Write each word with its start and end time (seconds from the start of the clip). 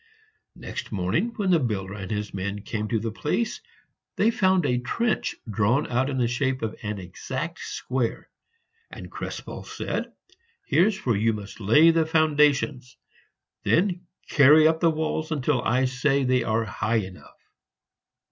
Next 0.55 0.91
morning, 0.91 1.27
when 1.35 1.51
the 1.51 1.59
builder 1.59 1.93
and 1.93 2.09
his 2.09 2.33
men 2.33 2.63
came 2.63 2.87
to 2.87 2.97
the 2.99 3.11
place, 3.11 3.61
they 4.15 4.31
found 4.31 4.65
a 4.65 4.79
trench 4.79 5.35
drawn 5.47 5.85
out 5.91 6.09
in 6.09 6.17
the 6.17 6.27
shape 6.27 6.63
of 6.63 6.75
an 6.81 6.97
exact 6.97 7.59
square; 7.59 8.27
and 8.89 9.11
Krespel 9.11 9.63
said, 9.63 10.11
"Here's 10.65 11.05
where 11.05 11.15
you 11.17 11.33
must 11.33 11.59
lay 11.59 11.91
the 11.91 12.07
foundations; 12.07 12.97
then 13.61 14.07
carry 14.27 14.67
up 14.67 14.79
the 14.79 14.89
walls 14.89 15.31
until 15.31 15.61
I 15.61 15.85
say 15.85 16.23
they 16.23 16.41
are 16.41 16.65
high 16.65 16.95
enough." 16.95 17.37